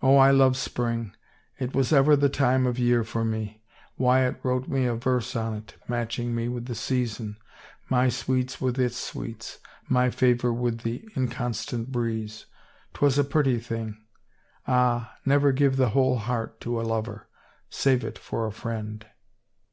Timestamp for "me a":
4.68-4.94